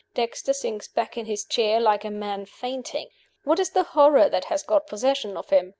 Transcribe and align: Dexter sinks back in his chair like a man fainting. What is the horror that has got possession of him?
Dexter 0.15 0.51
sinks 0.51 0.87
back 0.87 1.15
in 1.15 1.27
his 1.27 1.45
chair 1.45 1.79
like 1.79 2.03
a 2.03 2.09
man 2.09 2.47
fainting. 2.47 3.09
What 3.43 3.59
is 3.59 3.69
the 3.69 3.83
horror 3.83 4.29
that 4.29 4.45
has 4.45 4.63
got 4.63 4.87
possession 4.87 5.37
of 5.37 5.51
him? 5.51 5.69